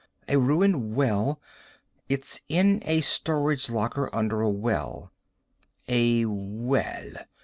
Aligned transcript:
A 0.27 0.39
ruined 0.39 0.95
well. 0.95 1.39
It's 2.09 2.41
in 2.49 2.81
a 2.87 3.01
storage 3.01 3.69
locker 3.69 4.09
under 4.11 4.41
a 4.41 4.49
well." 4.49 5.11
"A 5.87 6.25
well." 6.25 7.11